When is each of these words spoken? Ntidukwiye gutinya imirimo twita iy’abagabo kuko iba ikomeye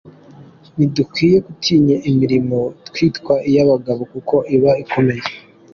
Ntidukwiye 0.75 1.37
gutinya 1.45 1.95
imirimo 2.09 2.59
twita 2.87 3.33
iy’abagabo 3.49 4.01
kuko 4.13 4.35
iba 4.55 4.71
ikomeye 4.83 5.23